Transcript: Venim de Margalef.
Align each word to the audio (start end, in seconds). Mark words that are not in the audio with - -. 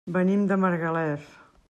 Venim 0.15 0.47
de 0.51 0.57
Margalef. 0.63 1.31